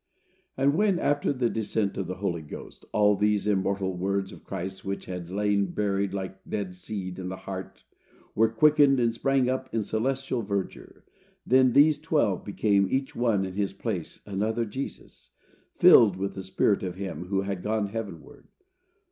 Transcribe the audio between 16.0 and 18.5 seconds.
with the spirit of him who had gone heavenward.